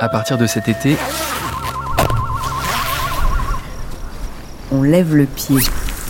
À 0.00 0.08
partir 0.08 0.38
de 0.38 0.46
cet 0.46 0.68
été, 0.68 0.96
On 4.72 4.82
lève 4.82 5.16
le 5.16 5.26
pied. 5.26 5.58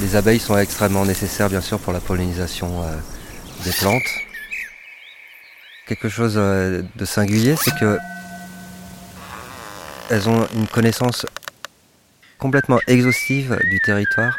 Les 0.02 0.16
abeilles 0.16 0.38
sont 0.38 0.56
extrêmement 0.58 1.06
nécessaires, 1.06 1.48
bien 1.48 1.62
sûr, 1.62 1.78
pour 1.78 1.94
la 1.94 2.00
pollinisation 2.00 2.82
euh, 2.82 2.94
des 3.64 3.72
plantes. 3.72 4.02
Quelque 5.86 6.10
chose 6.10 6.34
euh, 6.36 6.82
de 6.94 7.04
singulier, 7.06 7.56
c'est 7.56 7.74
que 7.78 7.98
elles 10.10 10.28
ont 10.28 10.46
une 10.54 10.66
connaissance 10.66 11.24
complètement 12.38 12.80
exhaustive 12.86 13.58
du 13.70 13.80
territoire. 13.80 14.34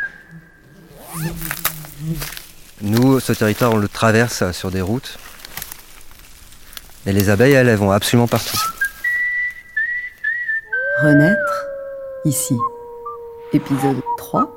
Nous, 2.82 3.20
ce 3.20 3.34
territoire, 3.34 3.74
on 3.74 3.78
le 3.78 3.88
traverse 3.88 4.52
sur 4.52 4.70
des 4.70 4.82
routes. 4.82 5.18
Et 7.06 7.12
les 7.14 7.30
abeilles, 7.30 7.54
elles, 7.54 7.68
elles 7.68 7.78
vont 7.78 7.92
absolument 7.92 8.28
partout. 8.28 8.58
Renaître, 11.02 11.66
ici. 12.26 12.56
Épisode 13.54 14.02
3. 14.18 14.50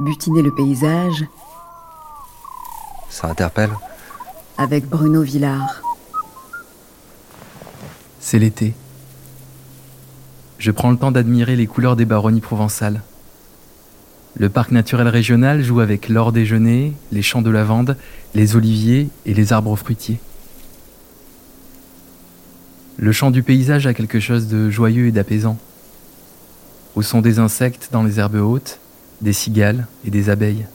Butiner 0.00 0.42
le 0.42 0.52
paysage 0.54 1.24
Ça 3.10 3.28
interpelle. 3.28 3.70
avec 4.58 4.86
Bruno 4.88 5.22
Villard. 5.22 5.82
c'est 8.20 8.38
l'été. 8.38 8.72
Je 10.58 10.70
prends 10.70 10.90
le 10.90 10.96
temps 10.96 11.10
d'admirer 11.12 11.56
les 11.56 11.66
couleurs 11.66 11.96
des 11.96 12.04
baronnies 12.04 12.40
provençales. 12.40 13.02
Le 14.34 14.48
parc 14.48 14.70
naturel 14.70 15.08
régional 15.08 15.62
joue 15.62 15.80
avec 15.80 16.08
l'or 16.08 16.32
des 16.32 16.46
genêts, 16.46 16.92
les 17.10 17.20
champs 17.22 17.42
de 17.42 17.50
lavande, 17.50 17.96
les 18.34 18.56
oliviers 18.56 19.08
et 19.26 19.34
les 19.34 19.52
arbres 19.52 19.76
fruitiers. 19.76 20.20
Le 23.02 23.10
chant 23.10 23.32
du 23.32 23.42
paysage 23.42 23.88
a 23.88 23.94
quelque 23.94 24.20
chose 24.20 24.46
de 24.46 24.70
joyeux 24.70 25.08
et 25.08 25.10
d'apaisant. 25.10 25.58
Au 26.94 27.02
son 27.02 27.20
des 27.20 27.40
insectes 27.40 27.88
dans 27.90 28.04
les 28.04 28.20
herbes 28.20 28.36
hautes, 28.36 28.78
des 29.20 29.32
cigales 29.32 29.88
et 30.04 30.10
des 30.12 30.30
abeilles. 30.30 30.66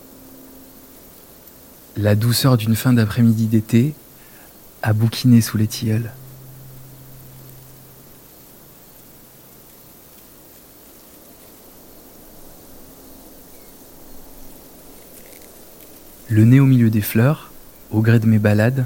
La 1.96 2.16
douceur 2.16 2.58
d'une 2.58 2.76
fin 2.76 2.92
d'après-midi 2.92 3.46
d'été 3.46 3.94
a 4.84 4.92
bouquiné 4.92 5.40
sous 5.40 5.56
les 5.56 5.68
tilleuls. 5.68 6.12
Le 16.28 16.44
nez 16.44 16.60
au 16.60 16.66
milieu 16.66 16.90
des 16.90 17.00
fleurs, 17.00 17.52
au 17.90 18.02
gré 18.02 18.20
de 18.20 18.28
mes 18.28 18.38
balades, 18.38 18.86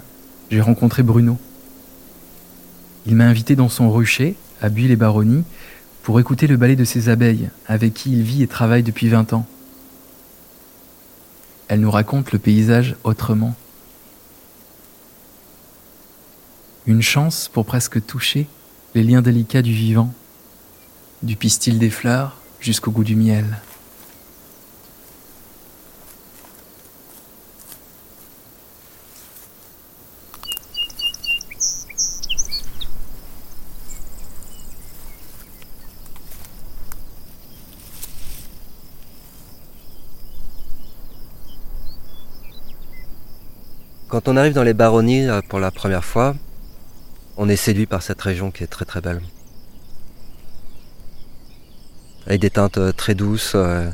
j'ai 0.52 0.62
rencontré 0.62 1.02
Bruno. 1.02 1.40
Il 3.06 3.16
m'a 3.16 3.26
invité 3.26 3.56
dans 3.56 3.70
son 3.70 3.92
rucher, 3.92 4.36
à 4.62 4.70
Buis-les-Baronnies, 4.70 5.44
pour 6.04 6.20
écouter 6.20 6.48
le 6.48 6.58
ballet 6.58 6.76
de 6.76 6.84
ses 6.84 7.10
abeilles, 7.10 7.50
avec 7.68 7.94
qui 7.94 8.12
il 8.12 8.24
vit 8.24 8.44
et 8.44 8.48
travaille 8.48 8.84
depuis 8.84 9.08
20 9.08 9.34
ans. 9.34 9.48
Elle 11.68 11.80
nous 11.80 11.92
raconte 11.92 12.32
le 12.32 12.40
paysage 12.40 12.96
autrement. 13.04 13.56
Une 16.86 17.02
chance 17.02 17.50
pour 17.52 17.66
presque 17.66 18.06
toucher 18.06 18.48
les 18.94 19.04
liens 19.04 19.22
délicats 19.22 19.62
du 19.62 19.74
vivant, 19.74 20.14
du 21.24 21.36
pistil 21.36 21.80
des 21.80 21.90
fleurs 21.90 22.38
jusqu'au 22.60 22.92
goût 22.92 23.04
du 23.04 23.16
miel. 23.16 23.46
Quand 44.12 44.28
on 44.28 44.36
arrive 44.36 44.52
dans 44.52 44.64
les 44.64 44.74
baronnies 44.74 45.30
euh, 45.30 45.40
pour 45.40 45.62
la 45.62 45.72
première 45.72 46.04
fois, 46.04 46.36
on 47.38 47.48
est 47.48 47.56
séduit 47.56 47.86
par 47.86 48.02
cette 48.02 48.22
région 48.22 48.52
qui 48.52 48.62
est 48.62 48.68
très 48.68 48.84
très 48.84 49.00
belle. 49.00 49.22
Avec 52.28 52.42
des 52.42 52.50
teintes 52.50 52.78
euh, 52.78 52.92
très 52.92 53.16
douces, 53.16 53.54
euh, 53.56 53.90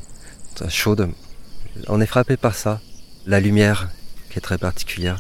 chaudes. 0.70 1.12
On 1.88 2.02
est 2.02 2.08
frappé 2.08 2.36
par 2.36 2.56
ça. 2.56 2.82
La 3.28 3.40
lumière 3.40 3.90
qui 4.32 4.40
est 4.40 4.42
très 4.42 4.58
particulière. 4.58 5.20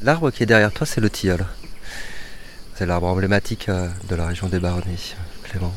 L'arbre 0.00 0.30
qui 0.30 0.44
est 0.44 0.46
derrière 0.46 0.72
toi, 0.72 0.86
c'est 0.86 1.02
le 1.02 1.10
tilleul. 1.10 1.44
C'est 2.74 2.86
l'arbre 2.86 3.08
emblématique 3.08 3.68
de 3.68 4.14
la 4.14 4.28
région 4.28 4.48
des 4.48 4.60
baronnies, 4.60 5.14
Clément. 5.42 5.74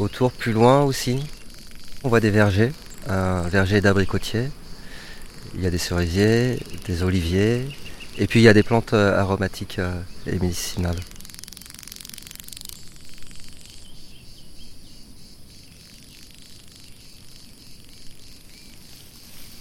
Autour, 0.00 0.32
plus 0.32 0.52
loin 0.52 0.80
aussi, 0.80 1.20
on 2.04 2.08
voit 2.08 2.20
des 2.20 2.30
vergers, 2.30 2.72
un 3.06 3.42
verger 3.42 3.82
d'abricotiers. 3.82 4.48
Il 5.54 5.60
y 5.60 5.66
a 5.66 5.70
des 5.70 5.76
cerisiers, 5.76 6.58
des 6.86 7.02
oliviers, 7.02 7.68
et 8.16 8.26
puis 8.26 8.40
il 8.40 8.44
y 8.44 8.48
a 8.48 8.54
des 8.54 8.62
plantes 8.62 8.94
euh, 8.94 9.20
aromatiques 9.20 9.78
euh, 9.78 10.00
et 10.26 10.38
médicinales. 10.38 10.96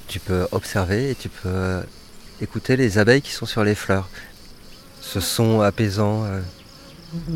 Tu 0.08 0.22
peux 0.22 0.48
observer 0.54 1.12
et 1.12 1.16
tu 1.16 1.28
peux 1.28 1.82
écouter 2.40 2.78
les 2.78 2.98
abeilles 2.98 3.22
qui 3.22 3.32
sont 3.32 3.46
sur 3.46 3.66
les 3.66 3.76
fleurs. 3.76 4.08
Ce 5.02 5.20
son 5.20 5.60
apaisant, 5.60 6.24
euh, 6.24 6.40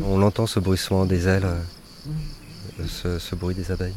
on 0.02 0.22
entend 0.22 0.46
ce 0.46 0.58
bruissement 0.58 1.04
des 1.04 1.28
ailes, 1.28 1.44
euh, 1.44 2.10
ce, 2.86 3.34
bruit 3.34 3.54
des 3.54 3.70
abeilles. 3.70 3.94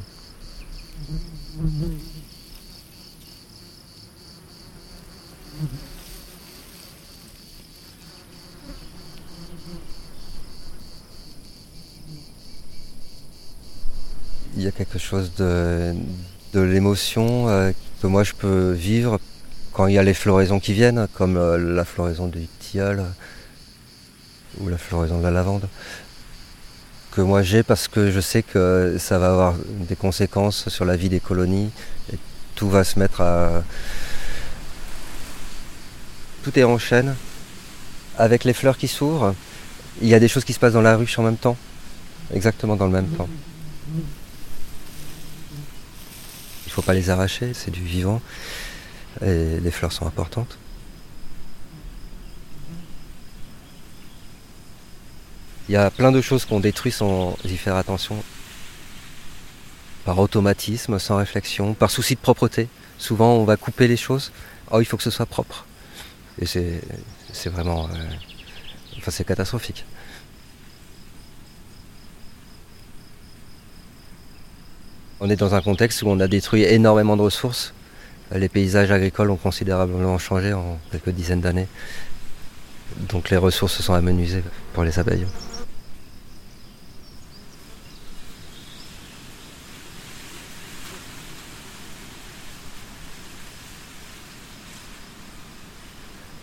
Il 14.56 14.64
y 14.64 14.68
a 14.68 14.72
quelque 14.72 14.98
chose 14.98 15.32
de, 15.38 15.94
de 16.54 16.60
l'émotion 16.60 17.48
euh, 17.48 17.72
que 18.02 18.08
moi 18.08 18.24
je 18.24 18.34
peux 18.34 18.72
vivre 18.72 19.20
quand 19.72 19.86
il 19.86 19.94
y 19.94 20.00
a 20.00 20.04
les 20.04 20.16
floraisons 20.16 20.60
qui 20.60 20.74
viennent, 20.74 21.08
comme 21.14 21.38
euh, 21.38 21.58
la 21.58 21.86
floraison 21.86 22.28
du 22.28 22.48
tilleul 22.60 23.00
euh, 23.00 23.04
ou 24.60 24.70
la 24.70 24.78
floraison 24.80 25.20
de 25.20 25.24
la 25.24 25.30
lavande, 25.30 25.68
que 27.18 27.22
moi 27.24 27.42
j'ai 27.42 27.64
parce 27.64 27.88
que 27.88 28.12
je 28.12 28.20
sais 28.20 28.44
que 28.44 28.98
ça 29.00 29.18
va 29.18 29.32
avoir 29.32 29.56
des 29.90 29.96
conséquences 29.96 30.70
sur 30.70 30.86
la 30.86 30.96
vie 30.96 31.10
des 31.10 31.20
colonies 31.20 31.72
et 32.14 32.18
tout 32.54 32.70
va 32.70 32.84
se 32.84 33.00
mettre 33.00 33.22
à. 33.22 33.64
Tout 36.44 36.60
est 36.60 36.64
en 36.64 36.78
chaîne. 36.78 37.16
Avec 38.20 38.44
les 38.44 38.54
fleurs 38.54 38.78
qui 38.78 38.88
s'ouvrent, 38.88 39.34
il 40.00 40.08
y 40.08 40.14
a 40.14 40.20
des 40.20 40.28
choses 40.28 40.46
qui 40.46 40.54
se 40.54 40.60
passent 40.60 40.74
dans 40.74 40.84
la 40.84 40.96
ruche 40.96 41.18
en 41.18 41.24
même 41.24 41.38
temps, 41.38 41.58
exactement 42.32 42.76
dans 42.76 42.86
le 42.86 42.92
même 42.92 43.08
temps. 43.08 43.30
Il 46.66 46.68
ne 46.68 46.72
faut 46.72 46.84
pas 46.84 46.94
les 46.94 47.10
arracher, 47.10 47.54
c'est 47.56 47.72
du 47.72 47.82
vivant. 47.82 48.22
Et 49.26 49.60
les 49.60 49.72
fleurs 49.72 49.92
sont 49.92 50.06
importantes. 50.06 50.60
Il 55.70 55.74
y 55.74 55.76
a 55.76 55.90
plein 55.92 56.12
de 56.12 56.22
choses 56.22 56.46
qu'on 56.46 56.60
détruit 56.60 56.92
sans 56.92 57.38
y 57.44 57.58
faire 57.58 57.76
attention. 57.76 58.24
Par 60.06 60.18
automatisme, 60.20 61.00
sans 61.00 61.18
réflexion, 61.18 61.74
par 61.74 61.92
souci 61.92 62.16
de 62.16 62.20
propreté. 62.22 62.70
Souvent, 62.98 63.34
on 63.34 63.44
va 63.44 63.58
couper 63.58 63.88
les 63.88 63.98
choses. 63.98 64.32
Oh, 64.72 64.80
il 64.80 64.86
faut 64.86 64.96
que 64.98 65.04
ce 65.04 65.10
soit 65.12 65.26
propre. 65.26 65.66
Et 66.40 66.46
c'est, 66.46 66.82
vraiment. 67.50 67.86
euh, 67.90 68.08
enfin, 68.98 69.12
c'est 69.12 69.26
catastrophique. 69.26 69.84
On 75.20 75.30
est 75.30 75.36
dans 75.36 75.56
un 75.56 75.62
contexte 75.62 76.04
où 76.04 76.08
on 76.08 76.20
a 76.20 76.28
détruit 76.28 76.64
énormément 76.64 77.18
de 77.18 77.24
ressources. 77.24 77.74
Les 78.32 78.50
paysages 78.50 78.92
agricoles 78.92 79.32
ont 79.32 79.38
considérablement 79.38 80.18
changé 80.18 80.54
en 80.54 80.80
quelques 80.92 81.10
dizaines 81.10 81.42
d'années. 81.42 81.68
Donc 83.10 83.30
les 83.30 83.38
ressources 83.38 83.74
se 83.74 83.84
sont 83.84 83.94
amenuisées 83.94 84.44
pour 84.74 84.84
les 84.84 85.00
abeilles. 85.00 85.26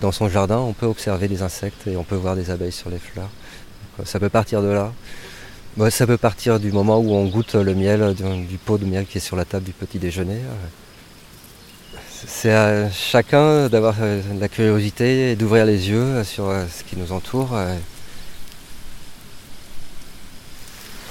Dans 0.04 0.12
son 0.12 0.28
jardin, 0.28 0.58
on 0.58 0.74
peut 0.74 0.84
observer 0.84 1.28
des 1.28 1.40
insectes 1.40 1.86
et 1.86 1.96
on 1.96 2.04
peut 2.04 2.14
voir 2.14 2.36
des 2.36 2.50
abeilles 2.50 2.72
sur 2.72 2.90
les 2.90 2.98
fleurs. 2.98 3.30
Donc, 3.96 4.06
ça 4.06 4.20
peut 4.20 4.28
partir 4.28 4.60
de 4.60 4.68
là. 4.68 4.92
Ça 5.88 6.06
peut 6.06 6.18
partir 6.18 6.60
du 6.60 6.72
moment 6.72 6.98
où 6.98 7.14
on 7.14 7.24
goûte 7.24 7.54
le 7.54 7.74
miel, 7.74 8.14
du, 8.14 8.58
pot 8.58 8.76
de 8.76 8.84
miel 8.84 9.06
qui 9.06 9.16
est 9.16 9.22
sur 9.22 9.34
la 9.34 9.46
table 9.46 9.64
du 9.64 9.72
petit 9.72 9.98
déjeuner. 9.98 10.40
C'est 12.26 12.52
à 12.52 12.90
chacun 12.90 13.70
d'avoir 13.70 13.94
euh, 14.02 14.20
la 14.38 14.48
curiosité 14.48 15.30
et 15.30 15.36
d'ouvrir 15.36 15.64
les 15.64 15.88
yeux 15.88 16.22
sur 16.22 16.50
euh, 16.50 16.66
ce 16.66 16.84
qui 16.84 16.98
nous 16.98 17.10
entoure. 17.10 17.52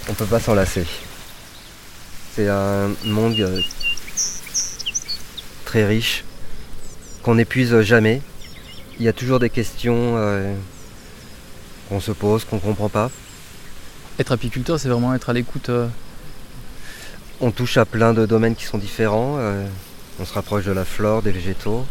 On 0.07 0.11
ne 0.11 0.15
peut 0.15 0.27
pas 0.27 0.39
s'en 0.39 0.53
lasser. 0.53 0.85
C'est 2.35 2.47
un 2.47 2.91
monde 3.05 3.39
euh, 3.39 3.59
très 5.65 5.83
riche 5.83 6.23
qu'on 7.23 7.33
n'épuise 7.33 7.81
jamais. 7.81 8.21
Il 8.99 9.05
y 9.05 9.07
a 9.07 9.13
toujours 9.13 9.39
des 9.39 9.49
questions 9.49 10.15
qu'on 11.89 11.99
se 11.99 12.11
pose, 12.11 12.45
qu'on 12.45 12.57
ne 12.57 12.61
comprend 12.61 12.89
pas. 12.89 13.09
Être 14.19 14.31
apiculteur, 14.31 14.79
c'est 14.79 14.89
vraiment 14.89 15.13
être 15.15 15.29
à 15.29 15.33
l'écoute. 15.33 15.69
Euh. 15.69 15.87
On 17.41 17.49
touche 17.51 17.77
à 17.77 17.85
plein 17.85 18.13
de 18.13 18.27
domaines 18.27 18.55
qui 18.55 18.65
sont 18.65 18.77
différents. 18.77 19.37
Euh, 19.39 19.65
on 20.19 20.25
se 20.25 20.33
rapproche 20.33 20.65
de 20.65 20.71
la 20.71 20.85
flore, 20.85 21.23
des 21.23 21.31
végétaux. 21.31 21.85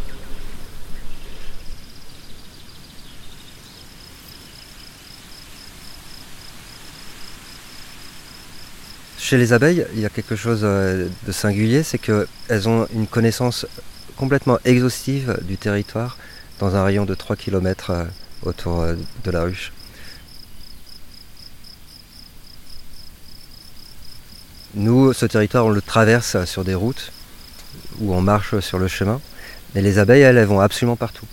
Chez 9.18 9.36
les 9.36 9.52
abeilles, 9.52 9.84
il 9.94 10.00
y 10.00 10.06
a 10.06 10.10
quelque 10.10 10.36
chose 10.36 10.60
euh, 10.62 11.08
de 11.26 11.32
singulier, 11.32 11.82
c'est 11.82 11.98
qu'elles 11.98 12.68
ont 12.68 12.86
une 12.94 13.08
connaissance 13.08 13.66
complètement 14.16 14.58
exhaustive 14.64 15.38
du 15.42 15.56
territoire 15.56 16.18
dans 16.62 16.76
un 16.76 16.84
rayon 16.84 17.04
de 17.04 17.16
3 17.16 17.34
km 17.34 18.06
autour 18.44 18.86
de 19.24 19.30
la 19.32 19.42
ruche. 19.42 19.72
Nous, 24.74 25.12
ce 25.12 25.26
territoire, 25.26 25.66
on 25.66 25.70
le 25.70 25.82
traverse 25.82 26.44
sur 26.44 26.62
des 26.62 26.74
routes 26.74 27.10
où 27.98 28.14
on 28.14 28.22
marche 28.22 28.60
sur 28.60 28.78
le 28.78 28.86
chemin. 28.86 29.20
Mais 29.74 29.82
les 29.82 29.98
abeilles, 29.98 30.22
elles, 30.22 30.36
elles 30.36 30.46
vont 30.46 30.60
absolument 30.60 30.94
partout. 30.94 31.26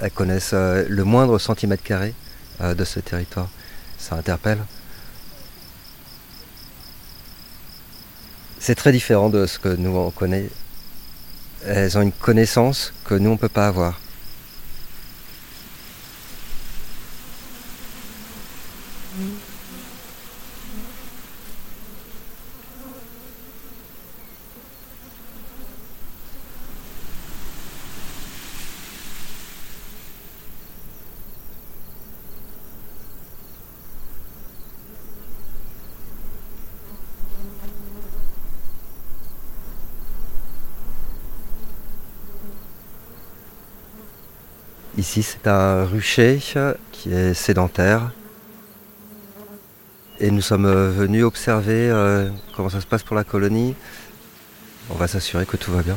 Elles 0.00 0.10
connaissent 0.10 0.52
euh, 0.54 0.86
le 0.88 1.04
moindre 1.04 1.38
centimètre 1.38 1.82
carré 1.82 2.14
euh, 2.62 2.74
de 2.74 2.84
ce 2.86 2.98
territoire. 2.98 3.50
Ça 3.98 4.16
interpelle. 4.16 4.64
C'est 8.58 8.74
très 8.74 8.92
différent 8.92 9.28
de 9.28 9.44
ce 9.44 9.58
que 9.58 9.68
nous 9.68 9.94
on 9.94 10.10
connaît. 10.10 10.48
Elles 11.66 11.98
ont 11.98 12.02
une 12.02 12.12
connaissance 12.12 12.92
que 13.04 13.14
nous 13.14 13.30
on 13.30 13.34
ne 13.34 13.38
peut 13.38 13.48
pas 13.48 13.66
avoir. 13.66 14.00
Ici, 45.00 45.22
c'est 45.22 45.48
un 45.48 45.86
rucher 45.86 46.38
qui 46.92 47.10
est 47.10 47.32
sédentaire. 47.32 48.10
Et 50.18 50.30
nous 50.30 50.42
sommes 50.42 50.70
venus 50.90 51.24
observer 51.24 51.88
euh, 51.88 52.28
comment 52.54 52.68
ça 52.68 52.82
se 52.82 52.86
passe 52.86 53.02
pour 53.02 53.16
la 53.16 53.24
colonie. 53.24 53.74
On 54.90 54.96
va 54.96 55.08
s'assurer 55.08 55.46
que 55.46 55.56
tout 55.56 55.72
va 55.72 55.80
bien. 55.80 55.96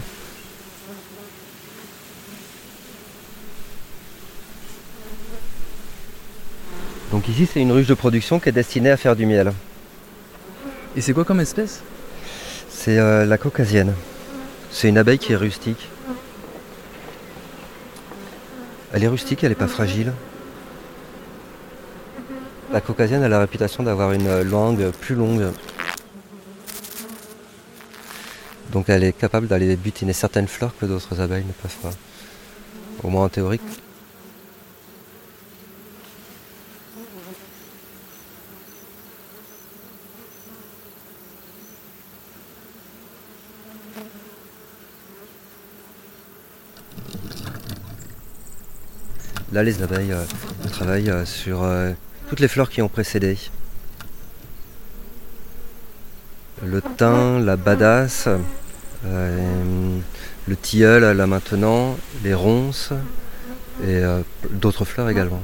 Donc 7.12 7.28
ici, 7.28 7.46
c'est 7.46 7.60
une 7.60 7.74
ruche 7.74 7.88
de 7.88 7.96
production 7.96 8.40
qui 8.40 8.48
est 8.48 8.54
destinée 8.54 8.92
à 8.92 8.96
faire 8.96 9.18
du 9.18 9.26
miel. 9.26 9.52
Et 10.96 11.02
c'est 11.02 11.12
quoi 11.12 11.26
comme 11.26 11.42
espèce? 11.42 11.82
C'est 12.70 12.98
euh, 13.00 13.26
la 13.26 13.38
caucasienne. 13.38 13.96
C'est 14.72 14.88
une 14.88 14.98
abeille 14.98 15.20
qui 15.20 15.34
est 15.34 15.36
rustique. 15.36 15.90
Elle 18.94 19.04
est 19.04 19.08
rustique, 19.08 19.44
elle 19.44 19.50
n'est 19.50 19.56
pas 19.56 19.68
fragile. 19.68 20.14
La 22.72 22.80
caucasienne 22.80 23.24
a 23.24 23.28
la 23.28 23.40
réputation 23.40 23.82
d'avoir 23.82 24.14
une 24.14 24.44
langue 24.44 24.92
plus 24.92 25.16
longue. 25.16 25.52
Donc 28.72 28.90
elle 28.90 29.04
est 29.04 29.14
capable 29.14 29.48
d'aller 29.48 29.76
butiner 29.76 30.14
certaines 30.14 30.48
fleurs 30.48 30.74
que 30.80 30.86
d'autres 30.86 31.20
abeilles 31.22 31.46
ne 31.46 31.54
peuvent 31.54 31.78
pas. 31.82 31.92
Au 33.04 33.10
moins 33.10 33.26
en 33.26 33.30
théorie. 33.30 33.60
Là, 49.54 49.62
les 49.62 49.84
abeilles 49.84 50.12
euh, 50.12 50.26
travaillent 50.72 51.12
euh, 51.12 51.26
sur 51.26 51.62
euh, 51.62 51.92
toutes 52.28 52.40
les 52.40 52.48
fleurs 52.48 52.72
qui 52.72 52.82
ont 52.82 52.88
précédé. 52.88 53.38
Le 56.66 56.82
thym, 56.82 57.46
la 57.46 57.56
badasse, 57.56 58.28
le 59.06 60.56
tilleul 60.60 61.16
là 61.16 61.28
maintenant, 61.28 61.98
les 62.24 62.34
ronces 62.34 62.94
et 63.86 64.02
d'autres 64.50 64.86
fleurs 64.86 65.10
également. 65.10 65.44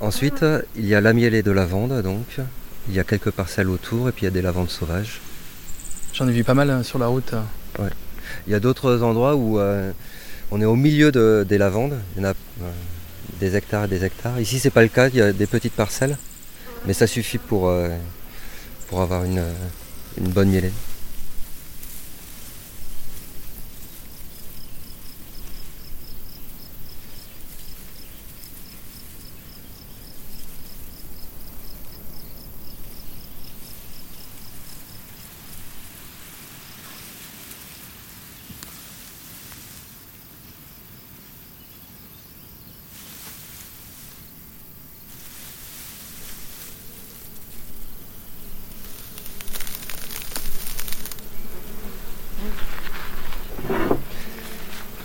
Ensuite, 0.00 0.44
il 0.76 0.86
y 0.86 0.94
a 0.94 1.00
l'amielé 1.00 1.42
de 1.42 1.50
lavande, 1.50 2.02
donc. 2.02 2.38
Il 2.88 2.94
y 2.94 3.00
a 3.00 3.04
quelques 3.04 3.32
parcelles 3.32 3.68
autour 3.68 4.08
et 4.08 4.12
puis 4.12 4.22
il 4.22 4.24
y 4.26 4.28
a 4.28 4.30
des 4.30 4.42
lavandes 4.42 4.70
sauvages. 4.70 5.20
J'en 6.14 6.28
ai 6.28 6.32
vu 6.32 6.44
pas 6.44 6.54
mal 6.54 6.84
sur 6.84 7.00
la 7.00 7.08
route. 7.08 7.34
Ouais. 7.80 7.90
Il 8.46 8.52
y 8.52 8.56
a 8.56 8.60
d'autres 8.60 9.02
endroits 9.02 9.36
où 9.36 9.58
euh, 9.58 9.92
on 10.50 10.60
est 10.60 10.64
au 10.64 10.76
milieu 10.76 11.10
des 11.44 11.58
lavandes. 11.58 11.98
Il 12.16 12.22
y 12.22 12.26
en 12.26 12.30
a 12.30 12.32
euh, 12.32 12.70
des 13.40 13.56
hectares 13.56 13.84
et 13.84 13.88
des 13.88 14.04
hectares. 14.04 14.40
Ici, 14.40 14.58
c'est 14.58 14.70
pas 14.70 14.82
le 14.82 14.88
cas. 14.88 15.08
Il 15.08 15.16
y 15.16 15.22
a 15.22 15.32
des 15.32 15.46
petites 15.46 15.74
parcelles, 15.74 16.16
mais 16.86 16.92
ça 16.92 17.06
suffit 17.06 17.38
pour, 17.38 17.68
euh, 17.68 17.88
avoir 18.92 19.24
une, 19.24 19.42
une 20.18 20.28
bonne 20.28 20.50
mielée. 20.50 20.72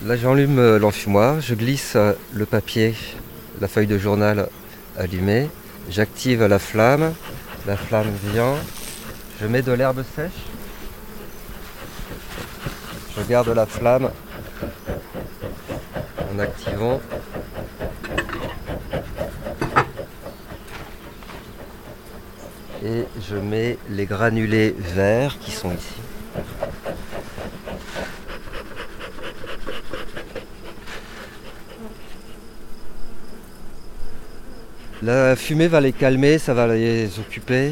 Là 0.07 0.15
j'enlume 0.15 0.77
l'enfumoir, 0.77 1.41
je 1.41 1.53
glisse 1.53 1.97
le 2.31 2.45
papier, 2.45 2.95
la 3.59 3.67
feuille 3.67 3.87
de 3.87 3.97
journal 3.97 4.47
allumée, 4.97 5.49
j'active 5.89 6.45
la 6.45 6.59
flamme, 6.59 7.13
la 7.65 7.75
flamme 7.75 8.13
vient, 8.31 8.53
je 9.41 9.47
mets 9.47 9.61
de 9.61 9.73
l'herbe 9.73 10.05
sèche, 10.15 10.31
je 13.17 13.23
garde 13.23 13.49
la 13.49 13.65
flamme 13.65 14.11
en 16.33 16.39
activant 16.39 17.01
et 22.81 23.03
je 23.29 23.35
mets 23.35 23.77
les 23.89 24.05
granulés 24.05 24.73
verts 24.79 25.37
qui 25.41 25.51
sont 25.51 25.73
ici. 25.73 25.95
La 35.07 35.37
fumée 35.37 35.69
va 35.69 35.79
les 35.79 35.93
calmer, 35.93 36.37
ça 36.37 36.53
va 36.53 36.67
les 36.67 37.17
occuper, 37.17 37.71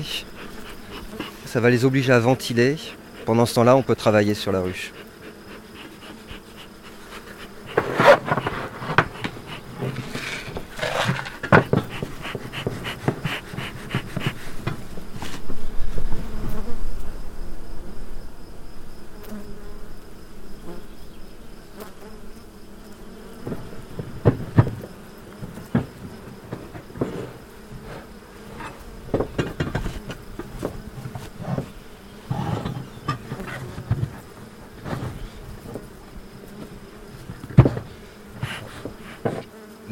ça 1.45 1.59
va 1.59 1.69
les 1.69 1.83
obliger 1.83 2.13
à 2.13 2.19
ventiler. 2.19 2.77
Pendant 3.25 3.45
ce 3.45 3.55
temps-là, 3.55 3.75
on 3.75 3.81
peut 3.81 3.93
travailler 3.93 4.33
sur 4.35 4.53
la 4.53 4.61
ruche. 4.61 4.93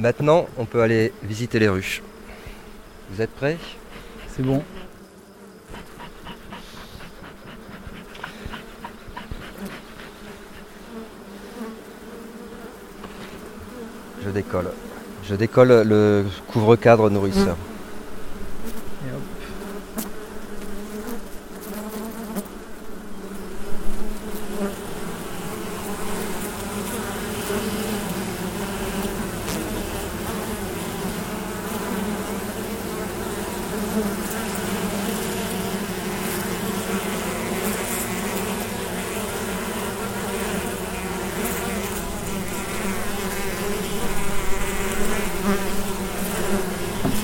Maintenant, 0.04 0.48
on 0.58 0.66
peut 0.66 0.82
aller 0.82 1.14
visiter 1.24 1.60
les 1.60 1.70
ruches. 1.70 2.02
Vous 3.10 3.22
êtes 3.22 3.30
prêts? 3.30 3.58
C'est 4.36 4.44
bon. 4.44 4.62
Je 14.26 14.30
décolle. 14.30 14.72
Je 15.24 15.36
décolle 15.36 15.84
le 15.88 16.26
couvre-cadre 16.50 17.10
nourrisseur. 17.10 17.56
Et 19.08 19.16
hop. 19.16 19.22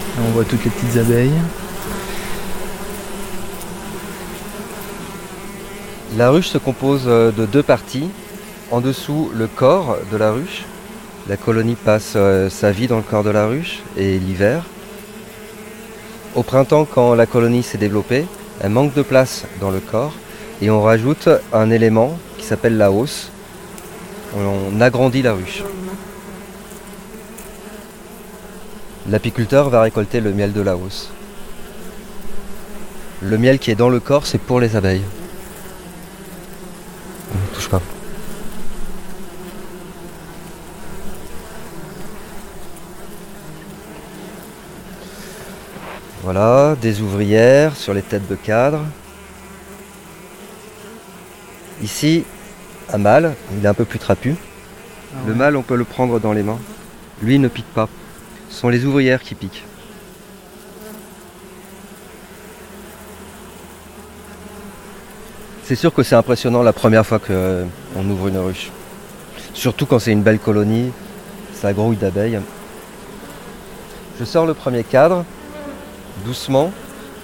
Là, 0.09 0.25
on 0.27 0.31
voit 0.31 0.43
toutes 0.43 0.65
La 6.17 6.29
ruche 6.29 6.49
se 6.49 6.57
compose 6.57 7.03
euh, 7.07 7.31
de 7.31 7.45
deux 7.45 7.63
parties. 7.63 8.09
En 8.71 8.81
dessous, 8.81 9.31
le 9.33 9.47
corps 9.47 9.97
de 10.11 10.17
la 10.17 10.31
ruche. 10.31 10.65
La 11.29 11.37
colonie 11.37 11.75
passe 11.75 12.13
euh, 12.15 12.49
sa 12.49 12.71
vie 12.71 12.87
dans 12.87 12.97
le 12.97 13.03
corps 13.03 13.23
de 13.23 13.29
la 13.29 13.45
ruche 13.45 13.79
et 13.95 14.19
l'hiver. 14.19 14.63
Au 16.35 16.43
printemps, 16.43 16.85
quand 16.85 17.15
la 17.15 17.25
colonie 17.25 17.63
s'est 17.63 17.77
développée, 17.77 18.25
elle 18.59 18.71
manque 18.71 18.93
de 18.93 19.01
place 19.01 19.45
dans 19.61 19.71
le 19.71 19.79
corps 19.79 20.13
et 20.61 20.69
on 20.69 20.81
rajoute 20.81 21.29
un 21.53 21.69
élément 21.69 22.17
qui 22.37 22.45
s'appelle 22.45 22.77
la 22.77 22.91
hausse. 22.91 23.29
On 24.35 24.81
agrandit 24.81 25.21
la 25.21 25.33
ruche. 25.33 25.63
L'apiculteur 29.09 29.71
va 29.71 29.81
récolter 29.81 30.21
le 30.21 30.31
miel 30.31 30.53
de 30.53 30.61
la 30.61 30.77
hausse. 30.77 31.09
Le 33.23 33.39
miel 33.39 33.57
qui 33.57 33.71
est 33.71 33.75
dans 33.75 33.89
le 33.89 33.99
corps, 33.99 34.27
c'est 34.27 34.37
pour 34.37 34.59
les 34.59 34.75
abeilles. 34.75 35.01
Ne 37.33 37.55
touche 37.55 37.69
pas. 37.69 37.81
Voilà, 46.21 46.75
des 46.79 47.01
ouvrières 47.01 47.75
sur 47.75 47.95
les 47.95 48.03
têtes 48.03 48.27
de 48.27 48.35
cadre. 48.35 48.81
Ici, 51.81 52.25
un 52.93 52.99
mâle, 52.99 53.33
il 53.57 53.65
est 53.65 53.67
un 53.67 53.73
peu 53.73 53.85
plus 53.85 53.97
trapu. 53.97 54.35
Ah 55.15 55.17
Le 55.25 55.33
mâle, 55.33 55.55
on 55.55 55.63
peut 55.63 55.75
le 55.75 55.85
prendre 55.85 56.19
dans 56.19 56.33
les 56.33 56.43
mains. 56.43 56.59
Lui, 57.23 57.35
il 57.35 57.41
ne 57.41 57.47
pique 57.47 57.73
pas. 57.73 57.89
Ce 58.49 58.59
sont 58.59 58.69
les 58.69 58.85
ouvrières 58.85 59.21
qui 59.21 59.35
piquent. 59.35 59.63
C'est 65.63 65.75
sûr 65.75 65.93
que 65.93 66.01
c'est 66.01 66.15
impressionnant 66.15 66.63
la 66.63 66.73
première 66.73 67.05
fois 67.05 67.19
qu'on 67.19 68.09
ouvre 68.09 68.27
une 68.27 68.39
ruche. 68.39 68.71
Surtout 69.53 69.85
quand 69.85 69.99
c'est 69.99 70.11
une 70.11 70.23
belle 70.23 70.39
colonie, 70.39 70.91
ça 71.53 71.73
grouille 71.73 71.95
d'abeilles. 71.95 72.39
Je 74.19 74.25
sors 74.25 74.47
le 74.47 74.55
premier 74.55 74.83
cadre, 74.83 75.25
doucement, 76.25 76.71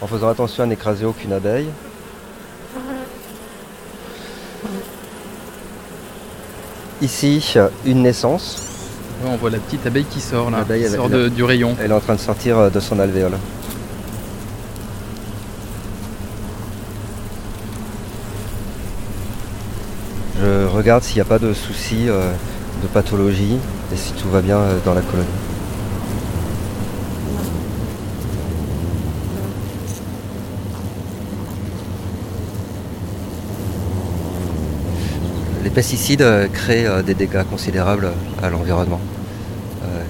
en 0.01 0.07
faisant 0.07 0.29
attention 0.29 0.63
à 0.63 0.67
n'écraser 0.67 1.05
aucune 1.05 1.33
abeille. 1.33 1.69
Ici, 7.01 7.55
une 7.85 8.03
naissance. 8.03 8.74
Ouais, 9.23 9.29
on 9.31 9.37
voit 9.37 9.49
la 9.49 9.59
petite 9.59 9.85
abeille 9.87 10.05
qui 10.05 10.19
sort 10.19 10.51
là, 10.51 10.63
qui 10.67 10.89
sort 10.89 11.09
de- 11.09 11.29
du 11.29 11.43
rayon. 11.43 11.75
Elle 11.81 11.91
est 11.91 11.93
en 11.93 11.99
train 11.99 12.15
de 12.15 12.19
sortir 12.19 12.57
euh, 12.57 12.69
de 12.69 12.79
son 12.79 12.99
alvéole. 12.99 13.33
Je 20.39 20.67
regarde 20.67 21.03
s'il 21.03 21.15
n'y 21.15 21.21
a 21.21 21.25
pas 21.25 21.39
de 21.39 21.53
soucis 21.53 22.07
euh, 22.09 22.31
de 22.81 22.87
pathologie 22.87 23.57
et 23.93 23.97
si 23.97 24.11
tout 24.13 24.29
va 24.29 24.41
bien 24.41 24.57
euh, 24.57 24.77
dans 24.85 24.93
la 24.93 25.01
colonie. 25.01 25.27
Les 35.63 35.64
pesticides 35.75 36.21
euh, 36.21 36.47
créent 36.47 36.87
euh, 36.87 37.03
des 37.03 37.13
dégâts 37.13 37.43
considérables 37.43 38.09
à 38.41 38.49
l'environnement. 38.49 39.01
Euh, 39.83 40.03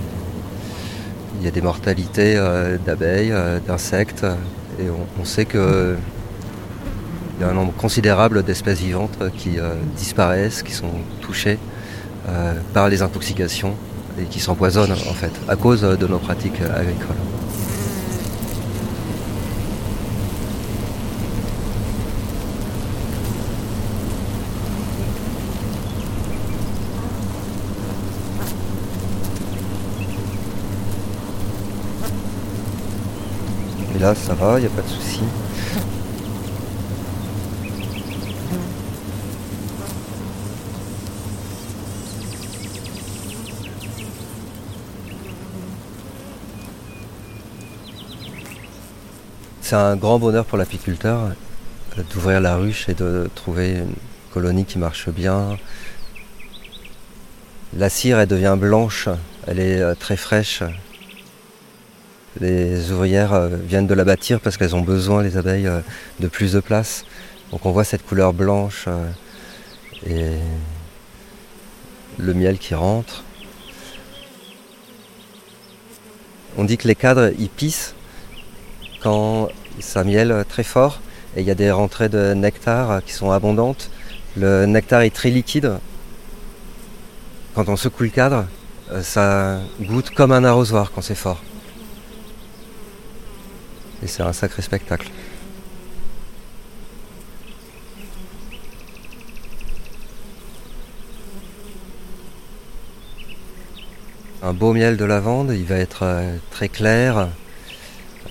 il 1.39 1.45
y 1.45 1.47
a 1.47 1.51
des 1.51 1.61
mortalités 1.61 2.35
euh, 2.37 2.77
d'abeilles, 2.77 3.31
euh, 3.31 3.59
d'insectes, 3.59 4.23
euh, 4.23 4.35
et 4.79 4.85
on, 5.19 5.25
sait 5.25 5.45
que 5.45 5.95
il 7.37 7.41
y 7.41 7.43
a 7.45 7.49
un 7.49 7.53
nombre 7.53 7.73
considérable 7.73 8.43
d'espèces 8.43 8.79
vivantes 8.79 9.17
euh, 9.21 9.29
qui 9.35 9.57
euh, 9.57 9.73
disparaissent, 9.97 10.61
qui 10.61 10.71
sont 10.71 10.91
touchées 11.21 11.57
euh, 12.29 12.53
par 12.73 12.87
les 12.87 13.01
intoxications 13.01 13.73
et 14.21 14.25
qui 14.25 14.39
s'empoisonnent 14.39 14.91
en 14.91 15.15
fait 15.15 15.31
à 15.47 15.55
cause 15.55 15.83
euh, 15.83 15.95
de 15.95 16.05
nos 16.05 16.19
pratiques 16.19 16.61
euh, 16.61 16.79
agricoles. 16.79 17.34
Ça 34.13 34.35
va, 34.35 34.59
il 34.59 34.61
n'y 34.61 34.67
a 34.67 34.69
pas 34.69 34.83
de 34.83 34.87
souci. 34.87 35.21
C'est 49.61 49.75
un 49.75 49.95
grand 49.95 50.19
bonheur 50.19 50.45
pour 50.45 50.59
l'apiculteur 50.59 51.31
euh, 51.97 52.03
d'ouvrir 52.13 52.39
la 52.39 52.57
ruche 52.57 52.87
et 52.87 52.93
de 52.93 53.27
trouver 53.33 53.71
une 53.71 53.95
colonie 54.31 54.65
qui 54.65 54.77
marche 54.77 55.09
bien. 55.09 55.57
La 57.75 57.89
cire, 57.89 58.19
elle 58.19 58.27
devient 58.27 58.55
blanche, 58.59 59.09
elle 59.47 59.59
est 59.59 59.81
euh, 59.81 59.95
très 59.95 60.17
fraîche. 60.17 60.61
Les 62.41 62.91
ouvrières 62.91 63.33
euh, 63.33 63.47
viennent 63.47 63.87
de 63.87 63.93
la 63.93 64.03
bâtir 64.03 64.41
parce 64.41 64.57
qu'elles 64.57 64.75
ont 64.75 64.81
besoin, 64.81 65.23
les 65.23 65.37
abeilles, 65.37 65.67
euh, 65.67 65.79
de 66.19 66.27
plus 66.27 66.51
de 66.51 66.59
place. 66.59 67.05
Donc 67.51 67.65
on 67.65 67.71
voit 67.71 67.85
cette 67.85 68.05
couleur 68.05 68.33
blanche 68.33 68.85
euh, 68.87 69.09
et 70.05 70.37
le 72.17 72.33
miel 72.33 72.57
qui 72.57 72.75
rentre. 72.75 73.23
On 76.57 76.65
dit 76.65 76.77
que 76.77 76.89
les 76.89 76.95
cadres, 76.95 77.31
ils 77.39 77.49
pissent 77.49 77.95
quand 79.01 79.47
ça 79.79 80.03
miel 80.03 80.43
très 80.49 80.63
fort 80.63 80.99
et 81.37 81.41
il 81.41 81.47
y 81.47 81.51
a 81.51 81.55
des 81.55 81.71
rentrées 81.71 82.09
de 82.09 82.33
nectar 82.33 83.01
qui 83.03 83.13
sont 83.13 83.31
abondantes. 83.31 83.89
Le 84.35 84.65
nectar 84.65 85.01
est 85.01 85.13
très 85.13 85.29
liquide. 85.29 85.73
Quand 87.53 87.69
on 87.69 87.77
secoue 87.77 88.03
le 88.03 88.09
cadre, 88.09 88.45
ça 89.01 89.59
goûte 89.81 90.09
comme 90.09 90.31
un 90.33 90.43
arrosoir 90.43 90.91
quand 90.93 91.01
c'est 91.01 91.15
fort. 91.15 91.41
Et 94.05 94.07
c'est 94.07 94.21
un 94.21 94.33
sacré 94.33 94.61
spectacle. 94.61 95.09
Un 104.43 104.53
beau 104.53 104.73
miel 104.73 104.95
de 104.95 105.05
lavande, 105.05 105.53
il 105.55 105.65
va 105.65 105.77
être 105.77 106.03
euh, 106.03 106.37
très 106.51 106.69
clair, 106.69 107.29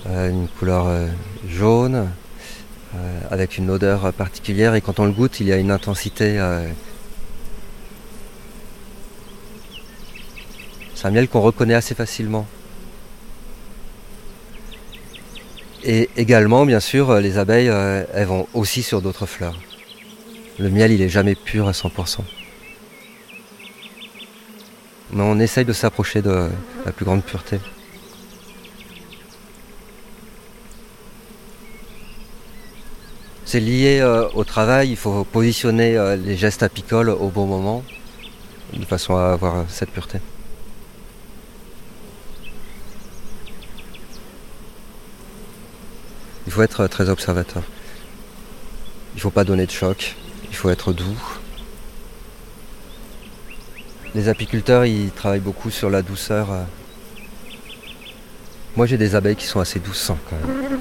euh, 0.07 0.29
une 0.29 0.47
couleur 0.47 0.87
euh, 0.87 1.09
jaune, 1.49 2.09
avec 3.29 3.57
une 3.57 3.69
odeur 3.69 4.13
particulière 4.13 4.75
et 4.75 4.79
quand 4.79 5.01
on 5.01 5.05
le 5.05 5.11
goûte, 5.11 5.41
il 5.41 5.47
y 5.47 5.51
a 5.51 5.57
une 5.57 5.71
intensité. 5.71 6.39
C'est 10.93 11.05
un 11.05 11.11
miel 11.11 11.27
qu'on 11.27 11.41
reconnaît 11.41 11.73
assez 11.73 11.95
facilement. 11.95 12.47
Et 15.87 16.09
également, 16.17 16.65
bien 16.65 16.79
sûr, 16.79 17.11
euh, 17.11 17.21
les 17.21 17.37
abeilles, 17.37 17.69
euh, 17.69 18.03
elles 18.11 18.25
vont 18.25 18.47
aussi 18.55 18.81
sur 18.81 19.03
d'autres 19.03 19.27
fleurs. 19.27 19.55
Le 20.57 20.71
miel, 20.71 20.91
il 20.91 20.99
est 20.99 21.09
jamais 21.09 21.35
pur 21.35 21.67
à 21.67 21.73
100%. 21.73 22.21
Mais 25.11 25.21
on 25.21 25.39
essaye 25.39 25.63
de 25.63 25.73
s'approcher 25.73 26.23
de 26.23 26.49
la 26.85 26.91
plus 26.91 27.05
grande 27.05 27.23
pureté. 27.23 27.59
C'est 33.45 33.59
lié 33.59 33.99
euh, 34.01 34.27
au 34.33 34.43
travail, 34.43 34.89
il 34.89 34.97
faut 34.97 35.23
positionner 35.23 36.15
les 36.17 36.35
gestes 36.35 36.63
apicoles 36.63 37.09
au 37.09 37.29
bon 37.29 37.45
moment, 37.45 37.83
de 38.73 38.85
façon 38.85 39.15
à 39.15 39.33
avoir 39.33 39.65
cette 39.69 39.91
pureté. 39.91 40.17
Faut 46.55 46.63
être 46.63 46.87
très 46.87 47.09
observateur. 47.09 47.63
Il 49.13 49.17
ne 49.17 49.21
faut 49.21 49.29
pas 49.29 49.43
donner 49.43 49.65
de 49.65 49.71
choc, 49.71 50.15
il 50.49 50.55
faut 50.55 50.69
être 50.69 50.93
doux. 50.93 51.21
Les 54.13 54.29
apiculteurs, 54.29 54.85
ils 54.85 55.11
travaillent 55.11 55.41
beaucoup 55.41 55.69
sur 55.69 55.89
la 55.89 56.01
douceur. 56.01 56.47
Moi, 58.77 58.85
j'ai 58.85 58.97
des 58.97 59.15
abeilles 59.15 59.35
qui 59.35 59.45
sont 59.45 59.59
assez 59.59 59.79
douces 59.79 60.11
quand 60.29 60.37
même. 60.47 60.79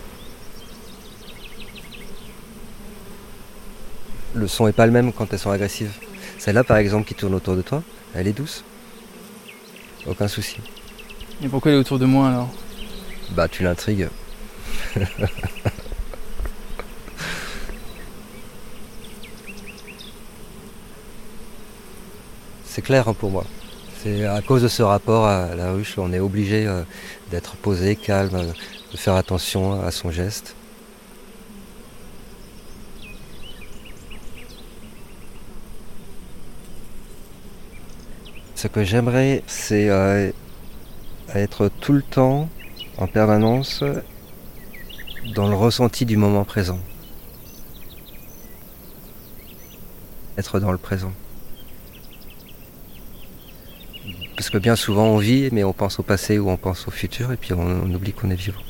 Le 4.35 4.47
son 4.47 4.67
n'est 4.67 4.73
pas 4.73 4.87
le 4.87 4.93
même 4.93 5.13
quand 5.13 5.33
elles 5.33 5.41
sont 5.41 5.51
agressives. 5.51 5.93
Celle-là, 6.39 6.63
par 6.63 6.77
exemple, 6.77 7.09
qui 7.09 7.15
tourne 7.15 7.35
autour 7.35 7.57
de 7.57 7.63
toi, 7.63 7.83
elle 8.15 8.29
est 8.29 8.33
douce. 8.33 8.63
Aucun 10.07 10.29
souci. 10.29 10.59
Et 11.43 11.49
pourquoi 11.49 11.73
elle 11.73 11.79
est 11.79 11.81
autour 11.81 11.99
de 11.99 12.07
moi 12.07 12.29
alors? 12.29 12.51
Bah, 13.31 13.49
tu 13.49 13.65
l'intrigues. 13.65 14.09
C'est 22.65 22.83
clair 22.83 23.09
hein, 23.09 23.15
pour 23.15 23.31
moi. 23.31 23.45
C'est 24.03 24.25
à 24.27 24.43
cause 24.43 24.63
de 24.63 24.69
ce 24.69 24.83
rapport 24.83 25.27
à 25.27 25.55
la 25.55 25.73
ruche, 25.73 25.97
on 25.97 26.13
est 26.13 26.19
obligé 26.19 26.67
euh, 26.67 26.83
d'être 27.31 27.55
posé, 27.57 27.97
calme, 27.97 28.53
de 28.93 28.97
faire 28.97 29.15
attention 29.15 29.81
à 29.81 29.91
son 29.91 30.11
geste. 30.11 30.57
Ce 38.57 38.67
que 38.67 38.83
j'aimerais, 38.83 39.43
c'est 39.47 39.89
euh, 39.89 40.33
être 41.35 41.71
tout 41.81 41.93
le 41.93 42.03
temps, 42.03 42.49
en 42.99 43.07
permanence, 43.07 43.85
dans 45.33 45.49
le 45.49 45.57
ressenti 45.57 46.05
du 46.05 46.17
moment 46.17 46.45
présent. 46.45 46.79
Être 50.37 50.61
dans 50.61 50.73
le 50.73 50.79
présent. 50.79 51.13
Parce 54.37 54.51
que 54.51 54.59
bien 54.59 54.77
souvent 54.77 55.07
on 55.07 55.19
vit, 55.19 55.49
mais 55.53 55.65
on 55.65 55.73
pense 55.73 55.99
au 55.99 56.03
passé 56.03 56.39
ou 56.39 56.51
on 56.51 56.57
pense 56.57 56.89
au 56.89 56.91
futur, 56.91 57.33
et 57.33 57.37
puis 57.37 57.53
on, 57.53 57.95
oublie 57.95 58.13
qu'on 58.13 58.31
est 58.31 58.35
vivant. 58.35 58.61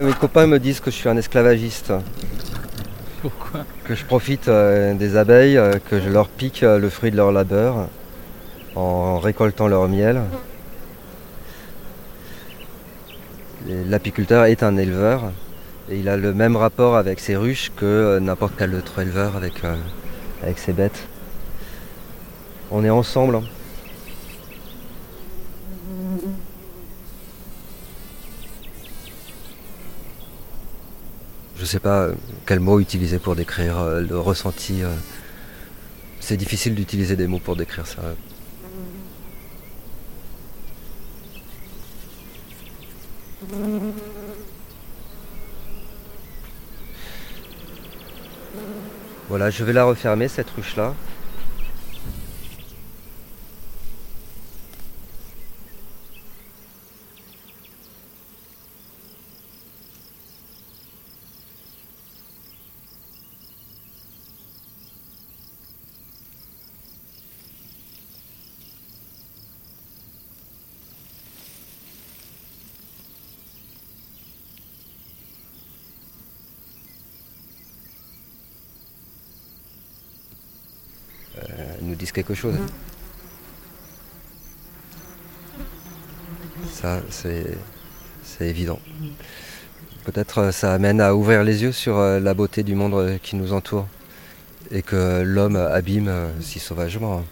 Mes 0.00 0.09
copains 0.20 0.46
me 0.46 0.58
disent 0.58 0.80
que 0.80 0.90
je 0.90 0.96
suis 0.96 1.08
un 1.08 1.16
esclavagiste, 1.16 1.94
Pourquoi 3.22 3.64
que 3.84 3.94
je 3.94 4.04
profite 4.04 4.48
euh, 4.48 4.92
des 4.94 5.16
abeilles, 5.16 5.56
euh, 5.56 5.78
que 5.88 5.98
je 5.98 6.10
leur 6.10 6.28
pique 6.28 6.62
euh, 6.62 6.78
le 6.78 6.90
fruit 6.90 7.10
de 7.10 7.16
leur 7.16 7.32
labeur 7.32 7.88
en 8.76 9.18
récoltant 9.18 9.66
leur 9.66 9.88
miel. 9.88 10.20
L'apiculteur 13.66 14.44
est 14.44 14.62
un 14.62 14.76
éleveur 14.76 15.32
et 15.90 15.98
il 15.98 16.08
a 16.08 16.18
le 16.18 16.34
même 16.34 16.54
rapport 16.54 16.96
avec 16.96 17.18
ses 17.18 17.34
ruches 17.34 17.72
que 17.74 18.18
n'importe 18.18 18.52
quel 18.58 18.74
autre 18.74 19.00
éleveur 19.00 19.36
avec, 19.36 19.62
avec 20.42 20.58
ses 20.58 20.72
bêtes. 20.72 21.08
On 22.70 22.84
est 22.84 22.90
ensemble. 22.90 23.40
Je 31.60 31.66
sais 31.66 31.78
pas 31.78 32.04
euh, 32.04 32.14
quel 32.46 32.58
mot 32.58 32.80
utiliser 32.80 33.18
pour 33.18 33.36
décrire 33.36 33.78
euh, 33.78 34.00
le 34.00 34.18
ressenti. 34.18 34.82
euh. 34.82 34.94
C'est 36.18 36.38
difficile 36.38 36.74
d'utiliser 36.74 37.16
des 37.16 37.26
mots 37.26 37.38
pour 37.38 37.54
décrire 37.54 37.86
ça. 37.86 38.00
Voilà, 49.28 49.50
je 49.50 49.62
vais 49.62 49.74
la 49.74 49.84
refermer 49.84 50.28
cette 50.28 50.48
ruche-là. 50.50 50.94
Elles 81.58 81.78
nous 81.82 81.89
disent 82.00 82.12
quelque 82.12 82.34
chose. 82.34 82.54
Ça, 86.72 87.00
c'est 87.10 87.56
évident. 88.40 88.80
Peut-être 90.04 90.38
euh, 90.38 90.50
ça 90.50 90.72
amène 90.72 91.00
à 91.00 91.14
ouvrir 91.14 91.44
les 91.44 91.62
yeux 91.62 91.72
sur 91.72 91.98
euh, 91.98 92.20
la 92.20 92.32
beauté 92.32 92.62
du 92.62 92.74
monde 92.74 92.94
euh, 92.94 93.18
qui 93.22 93.36
nous 93.36 93.52
entoure 93.52 93.86
et 94.70 94.80
que 94.80 95.22
l'homme 95.22 95.56
abîme 95.56 96.10
si 96.40 96.58
sauvagement. 96.58 97.22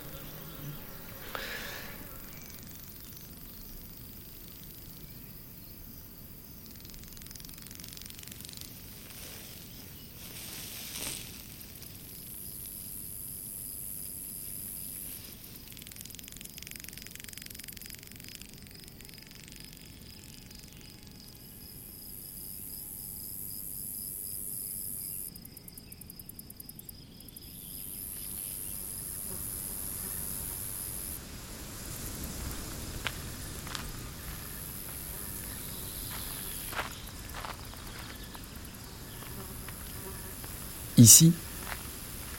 Ici, 40.99 41.33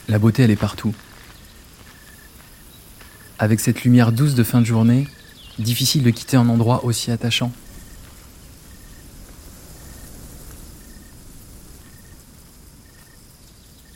la 0.10 0.19
beauté, 0.19 0.43
elle 0.43 0.52
est 0.52 0.58
partout. 0.58 0.93
Avec 3.39 3.62
cette 3.62 3.86
lumière 3.86 4.12
douce 4.12 4.36
de 4.36 4.43
fin 4.43 4.60
de 4.60 4.65
journée, 4.65 5.08
difficile 5.60 6.04
de 6.04 6.10
quitter 6.10 6.36
un 6.36 6.50
endroit 6.50 6.84
aussi 6.84 7.10
attachant. 7.10 7.54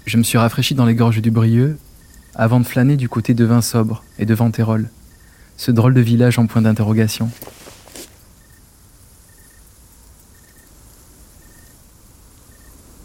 Je 0.05 0.17
me 0.17 0.23
suis 0.23 0.37
rafraîchi 0.37 0.75
dans 0.75 0.85
les 0.85 0.95
gorges 0.95 1.21
du 1.21 1.29
Brieux 1.29 1.77
avant 2.33 2.61
de 2.61 2.65
flâner 2.65 2.95
du 2.95 3.09
côté 3.09 3.33
de 3.33 3.43
Vin-Sobre 3.43 4.05
et 4.17 4.25
de 4.25 4.33
Venterolles, 4.33 4.89
ce 5.57 5.71
drôle 5.71 5.93
de 5.93 6.01
village 6.01 6.39
en 6.39 6.47
point 6.47 6.61
d'interrogation. 6.61 7.29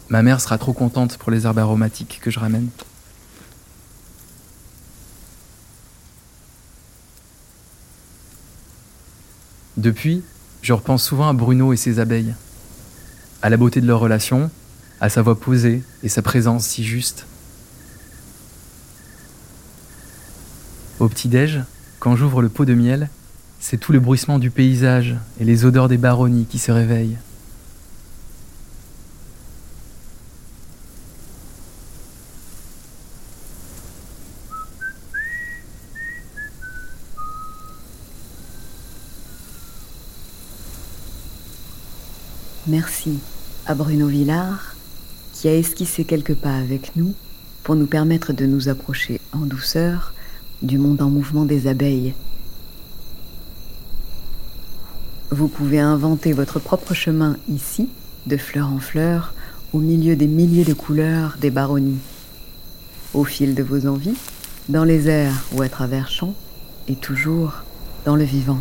Ma 0.09 0.23
mère 0.23 0.41
sera 0.41 0.57
trop 0.57 0.73
contente 0.73 1.17
pour 1.17 1.31
les 1.31 1.45
herbes 1.45 1.59
aromatiques 1.59 2.19
que 2.21 2.31
je 2.31 2.39
ramène. 2.39 2.69
Depuis, 9.77 10.23
je 10.61 10.73
repense 10.73 11.03
souvent 11.03 11.29
à 11.29 11.33
Bruno 11.33 11.71
et 11.71 11.77
ses 11.77 11.99
abeilles, 11.99 12.33
à 13.41 13.49
la 13.49 13.55
beauté 13.55 13.81
de 13.81 13.87
leur 13.87 13.99
relation, 13.99 14.49
à 14.99 15.09
sa 15.09 15.21
voix 15.21 15.39
posée 15.39 15.83
et 16.03 16.09
sa 16.09 16.21
présence 16.21 16.65
si 16.65 16.83
juste. 16.83 17.25
Au 20.99 21.07
petit-déj, 21.07 21.61
quand 21.99 22.15
j'ouvre 22.15 22.41
le 22.41 22.49
pot 22.49 22.65
de 22.65 22.73
miel, 22.73 23.09
c'est 23.59 23.77
tout 23.77 23.93
le 23.93 23.99
bruissement 23.99 24.39
du 24.39 24.49
paysage 24.51 25.15
et 25.39 25.45
les 25.45 25.65
odeurs 25.65 25.87
des 25.87 25.97
baronnies 25.97 26.45
qui 26.45 26.59
se 26.59 26.71
réveillent. 26.71 27.17
Merci 42.69 43.17
à 43.65 43.73
Bruno 43.73 44.05
Villard 44.05 44.75
qui 45.33 45.47
a 45.47 45.55
esquissé 45.55 46.03
quelques 46.03 46.35
pas 46.35 46.55
avec 46.55 46.95
nous 46.95 47.15
pour 47.63 47.75
nous 47.75 47.87
permettre 47.87 48.31
de 48.31 48.45
nous 48.45 48.69
approcher 48.69 49.19
en 49.33 49.39
douceur 49.39 50.13
du 50.61 50.77
monde 50.77 51.01
en 51.01 51.09
mouvement 51.09 51.45
des 51.45 51.65
abeilles. 51.65 52.13
Vous 55.31 55.47
pouvez 55.47 55.79
inventer 55.79 56.31
votre 56.31 56.59
propre 56.59 56.93
chemin 56.93 57.37
ici, 57.49 57.89
de 58.27 58.37
fleur 58.37 58.71
en 58.71 58.79
fleur, 58.79 59.33
au 59.73 59.79
milieu 59.79 60.15
des 60.15 60.27
milliers 60.27 60.65
de 60.65 60.75
couleurs 60.75 61.37
des 61.41 61.49
baronnies. 61.49 62.01
Au 63.15 63.23
fil 63.23 63.55
de 63.55 63.63
vos 63.63 63.87
envies, 63.87 64.17
dans 64.67 64.83
les 64.83 65.07
airs 65.07 65.47
ou 65.53 65.63
à 65.63 65.69
travers 65.69 66.07
champs, 66.07 66.35
et 66.87 66.95
toujours 66.95 67.63
dans 68.05 68.15
le 68.15 68.25
vivant. 68.25 68.59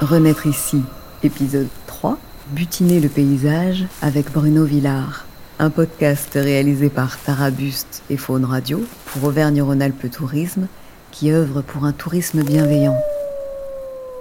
Renaître 0.00 0.46
ici, 0.46 0.82
épisode 1.22 1.68
3, 1.86 2.18
Butiner 2.48 3.00
le 3.00 3.08
paysage 3.08 3.86
avec 4.02 4.30
Bruno 4.32 4.64
Villard. 4.64 5.24
Un 5.58 5.70
podcast 5.70 6.30
réalisé 6.34 6.90
par 6.90 7.18
Tarabuste 7.18 8.02
et 8.10 8.16
Faune 8.16 8.44
Radio 8.44 8.82
pour 9.06 9.24
Auvergne-Rhône-Alpes 9.24 10.10
Tourisme 10.10 10.66
qui 11.10 11.32
œuvre 11.32 11.62
pour 11.62 11.84
un 11.84 11.92
tourisme 11.92 12.42
bienveillant. 12.42 12.98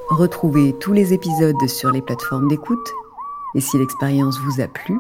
Retrouvez 0.10 0.74
tous 0.80 0.94
les 0.94 1.14
épisodes 1.14 1.68
sur 1.68 1.92
les 1.92 2.02
plateformes 2.02 2.48
d'écoute 2.48 2.92
et 3.56 3.62
si 3.62 3.78
l'expérience 3.78 4.40
vous 4.40 4.62
a 4.62 4.68
plu, 4.68 4.98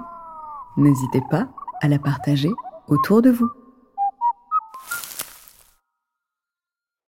n'hésitez 0.75 1.21
pas 1.29 1.47
à 1.81 1.87
la 1.87 1.99
partager 1.99 2.51
autour 2.87 3.21
de 3.21 3.29
vous. 3.29 3.49